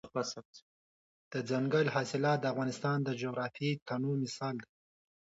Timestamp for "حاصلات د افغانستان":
1.95-2.97